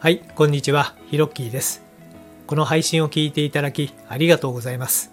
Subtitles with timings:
[0.00, 1.82] はい、こんにちは、ヒロッキーです。
[2.46, 5.10] この配信を聞いていただきありがとうございます。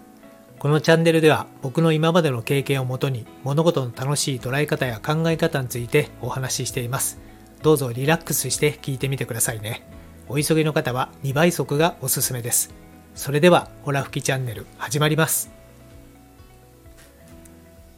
[0.60, 7.18] このチャンネルでは僕の今までの経験をもとに物事の楽しい捉え方や考え方についてお話ししています。
[7.64, 9.82] どうぞリラックスして聞いてみてくださいね。
[10.28, 12.72] お急ぎの方は2倍速がおすすめです。
[13.16, 15.50] それでは、ホラ吹きチャンネル始まります。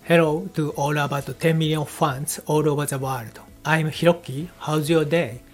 [0.07, 3.43] Hello to all about 10 million fans all over the world.
[3.63, 4.49] I'm Hiroki.
[4.61, 5.47] How's your day?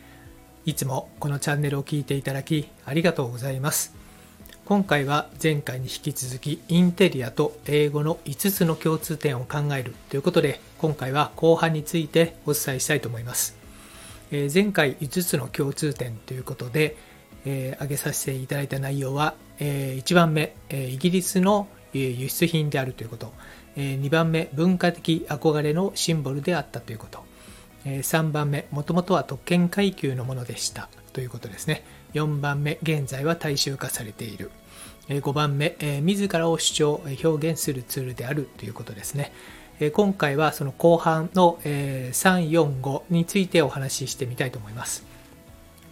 [0.66, 3.95] いつもこのチャンネルを聞いていただきありがとうございます。
[4.64, 13.56] 今回は前回に引き続きインテリアと英語の5つの共通点を考えるということで今回は後半についてお伝えしたいと思います。
[14.30, 16.96] えー前回5つの共通点ということで、
[17.45, 23.34] えー挙げさせていただいた内容は、え1番目、えイギリスの輸出品であるということ、
[23.76, 27.23] え2番目文化的憧れのシンボルであったということ
[27.84, 31.85] え3番目、もともとは特権階級のものでしたということですね。
[32.15, 34.51] 4番目、現在は大衆化されている。
[35.09, 39.32] 5番目、え自らを主張、表現するツールであるということですね。
[39.93, 42.13] 今回はその後半の、3、
[42.51, 45.13] 4、5についてお話ししてみたいと思います。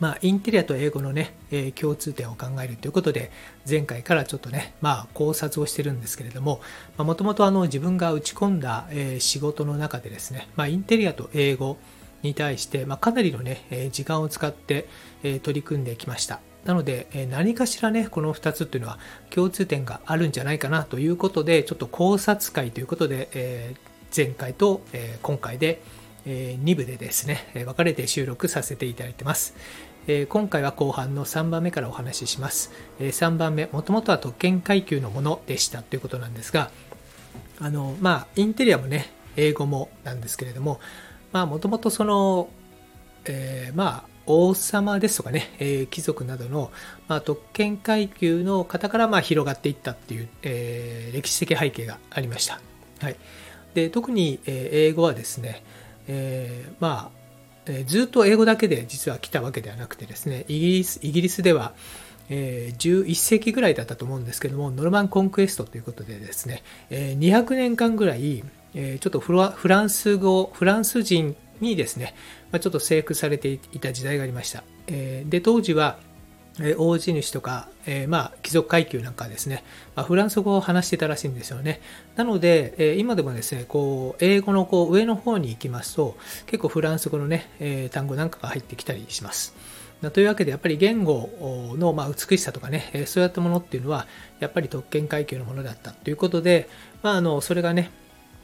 [0.02, 3.30] まあ、インテリアと英語のね、えー共通点を考えるということで、
[3.70, 6.60] 前回からちょっとね、まあ、考察をしてるんですけれども、
[6.98, 11.76] もともと自分が打ち込んだ、えー仕事の中でですね、まあ、インテリアと英語
[12.24, 14.88] に対して、まあ、かなりのね、えー時間を使って、
[15.22, 16.40] えー取り組んできました。
[16.64, 18.98] なので、えー何かしらね、この2つっていうのは
[19.30, 25.80] 共通点があるんじゃないかなということで、ちょっと考察会ということで、えー前回と、えー今回で、
[26.26, 29.54] え2部でですね、えー分かれて収録させていただいてます。
[30.06, 32.72] えー今回は後半の3番目からお話しします。
[32.98, 36.70] え3番目、もともとは特権階級のものでしたということなんですが、
[37.60, 40.80] あの、まあ、インテリアもね、英語もなんですけれども、
[41.30, 42.48] まあ、もともとその、
[43.24, 46.72] えーまあ、王様ですとかね、えー貴族などの、
[47.06, 52.60] まあ、特権階級の方からまあ広がっていったっていう、えー歴史的背景がありました。
[53.00, 53.16] はい、
[53.74, 55.62] で特に、えー英語はですね、
[56.08, 57.21] えーまあ、
[57.66, 61.72] えずっと英語だけで実は来たわけではなくてですね、イギリスイギリスでは、
[62.28, 68.42] えー11世紀ぐらいだったと思うんですけども、ノルマンコンクエストということでですね、えー200年間ぐらい、
[68.74, 72.14] えーちょっとフラフランス語、フランス人にですね、
[72.50, 74.64] まあ、ちょっと征服されていた時代がありました。
[74.88, 75.98] えで、当時は、
[76.76, 79.64] 大地主とか、えーまあ、貴族階級なんかはですね、
[79.96, 81.80] まあ、フランス語を話してたらしいんですよね。
[82.14, 89.54] なので、えー今でもですね、こう、英語のこう上の方に行きますと、結構フランス語のね、えー単語なんかが入ってきたりします。
[90.12, 91.30] というわけで、やっぱり言語
[91.78, 94.06] の、ま、美しさとかね、そういったものっていうのは、
[94.40, 96.68] やっぱり特権階級のものだったということで、
[97.02, 97.90] まあ、あの、それがね、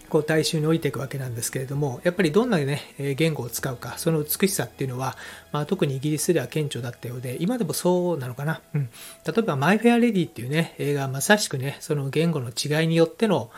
[0.08, 5.16] こう大衆に置いていくわけなんですけれども、やっぱりどんなね、言語を使うか、その美しさっていうのは、
[5.52, 8.60] まあ、特にイギリスでは顕著だったようで、今でもそうなのかな。
[8.74, 8.88] うん。
[9.26, 13.50] 例えば、マイ・フェア・レディっていうね、映画はまさしくね、その言語の違いによっての、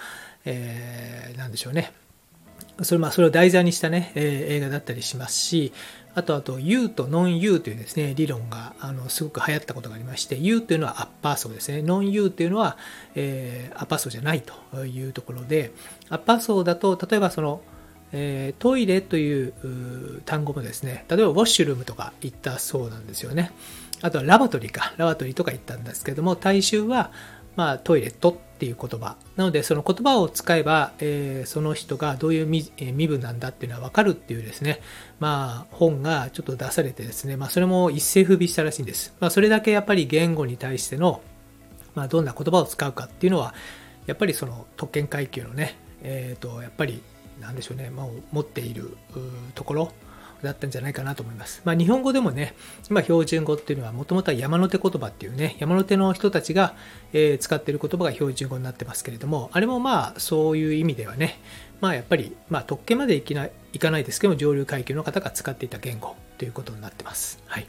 [0.45, 1.93] えーなんでしょうね。
[2.83, 5.73] それまあそれを題材にしたね、えー映画だったりしますし、
[6.15, 12.77] あとあと U とノン U というですね、理論があのすごく流行ったことがありまして、U というのはアッパー層ですね、ノン U というのは、
[13.15, 15.73] えーアッパー層じゃないというところで、
[16.09, 17.63] アッパー層だと、例えばその、
[18.13, 23.53] えートイレという単語もですね、例えばウォッシュルームとか言ったそうなんですよね。
[24.03, 27.13] あとはラバトリーか、ラバトリーとか言ったんですけども、大衆は、
[27.57, 29.17] まあ、トイレットっていう言葉。
[29.37, 34.83] なので、その言葉を使えば、えーその人がどういう身,、え身分なんだっていうのはわかるっていうですね、
[35.19, 39.15] まあ、本がちょっと出されてですね、まあ、それも一世風靡したらしいんです。
[39.19, 41.23] まあ、それだけやっぱり言語に対しての、
[41.95, 43.55] まあ、どんな言葉を使うかっていうのは、
[44.05, 47.01] やっぱりその特権階級のね、えーと、やっぱり、
[47.41, 48.99] なんでしょうね、まあ、持っている
[49.55, 49.93] ところ
[50.43, 51.63] だったんじゃないかなと思います。
[51.65, 52.55] まあ、日本語でもね、
[52.89, 56.75] 今標準語っていうのはもともとは山の手言葉っていうね、山の手の人たちが、
[57.13, 61.41] え使っている言葉が標準語になってますけれども、あれもまあそういう意味ではね、
[61.81, 67.43] まあやっぱり、まあ特権までいきないいかないですけども、上流階級の方が使っていた言語ということになってます。
[67.47, 67.67] はい。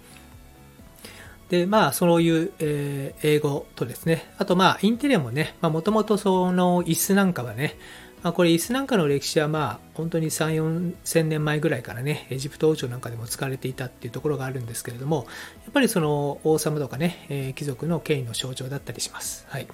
[1.50, 7.78] で、まあ、そういう、えー英語とですね、あとまあ、インテリアもね、もともとその椅子なんかはね、
[8.24, 15.26] まあ、これ椅子なんかの歴史はまあ、本当に3、4千年前ぐらいからね、エジプト王朝なんかでも使われていたっていうところがあるんですけれども、
[15.64, 19.46] やっぱりその王様とかね、えー貴族の権威の象徴だったりします。
[19.50, 19.68] はい。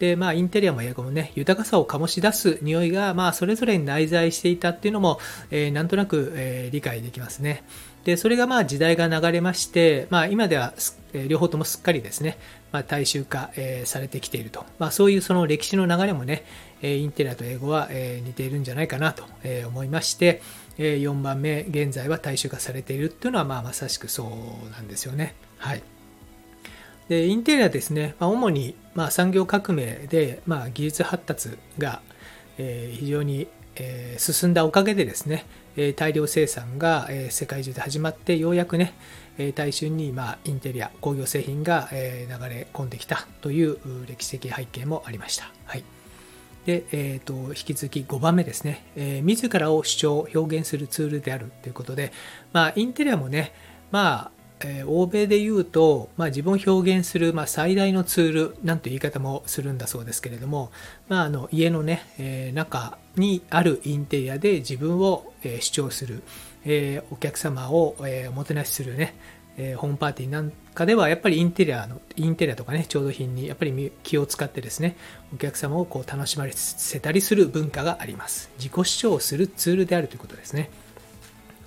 [0.00, 5.20] で、まあ、インテリアも英語もね、豊かさを醸し出す匂いが、まあ、それぞれに内在していたっていうのも、
[5.52, 7.62] えーなんとなく、えー理解できますね。
[8.04, 10.74] でそれがまあ時代が流れまして、まあ、今では
[11.28, 12.38] 両方ともすっかりですね、
[12.70, 16.44] まあ、大衆化、えー、されてきていると、まあ、そういうその歴史の流れもね、
[16.82, 19.24] インテリアと英語は、えー、似ているんじゃないかなと
[19.66, 20.42] 思いまして、
[20.76, 25.34] え、4番目現在は大衆化されているっていうのは、まあ、まさしくそうなんですよね。
[25.58, 25.82] はい。
[27.08, 32.00] でインテリアですね、まあ、主に、まあ、産業革命で、まあ、技術発達が、
[32.58, 33.46] えー、非常に、
[33.76, 35.44] えー、進んだおかげでですね、
[35.76, 38.94] え、大量生産が、え、世界中で始まってようやくね、
[39.38, 45.50] え、大衆に、まあ、インテリア工業製品が、え、流れ込んできたという歴史的背景もありました。
[45.64, 45.84] はい
[46.66, 52.12] で、えーと、引き続き5番目ですね、えー、自らを主張、表現するツールであるということで、
[52.52, 53.52] まあ、インテリアもね、
[53.90, 60.72] まあ、えー、欧米で言うと、まあ、自分を表現する、まあ、最大のツールなんて言い方もするんだそうですけれども、
[61.08, 66.22] まあ、あの家のね、えー、中にあるインテリアで自分を、えー、主張する、
[66.64, 69.14] えお客様を、えおもてなしするね、
[69.58, 74.96] えホームパーティーなんかではやっぱりインテリアのインテリアとかね調度品にやっぱり気を使ってですね
[75.32, 78.50] お客様をこう楽しませたりする文化があります。
[78.56, 80.70] 自己主張をするツールであるということですね。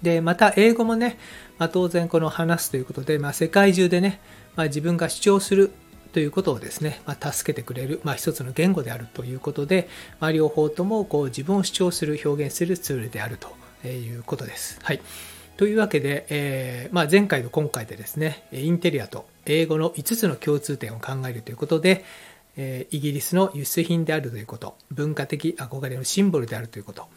[0.02, 1.18] でまた英語もね
[1.58, 4.20] まあ、当然この話すということで、まあ、世界中でね、
[4.56, 5.72] まあ、自分が主張する
[6.14, 9.90] ということをですね、まあ、助けてくれる、まあ、一つの言語であるということで、
[10.20, 14.80] まあ、両方ともこう自分を主張する表現するツールであるということです。
[14.84, 15.02] はい
[15.58, 22.06] というわけで、えーまあ、前回と今回でですね、インテリアと英語の5つの共通点を考えるということで、
[22.58, 27.08] えー、イギリスの輸出品であるということ、文化的憧れのシンボルであるということ、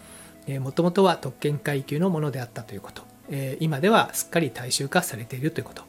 [0.60, 5.84] もともとは特権階級のものであったということ、え今ではすっかり大衆化されているということ、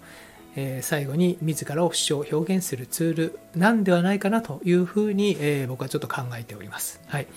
[0.56, 7.02] え最後に自らを主張表現するツールなんではないかなというふうに、え僕はちょっと考えております。
[7.08, 7.28] はい。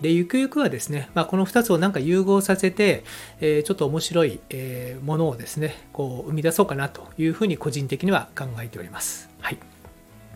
[0.00, 3.04] で、ゆくゆくはですね、まあ、この2つをなんか融合させて、
[3.40, 9.28] えちょっと面白い、えものをですね、こう生み出そうかなというふうに個人的には考えております。
[9.40, 9.58] はい。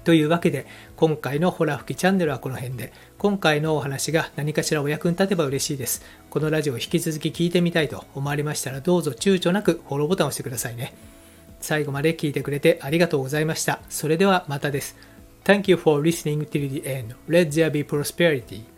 [0.05, 0.67] というわけで、
[0.97, 6.05] 今回のホラ吹きチャンネルはこの辺で、今回のお話が何かしらお役に立てば嬉しいです。
[6.31, 10.95] このラジオを引き続き聞いてみたいと思われましたら、どうぞ躊躇なくフォローボタンを押してくださいね。
[11.61, 13.81] 最後まで聞いてくれてありがとうございました。
[13.89, 14.97] それではまたです。
[15.45, 17.15] Thank you for listening till the end.
[17.29, 18.74] Let there be prosperity.